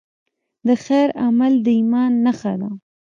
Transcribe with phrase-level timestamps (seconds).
[0.67, 2.69] د خیر عمل د ایمان نښه ده.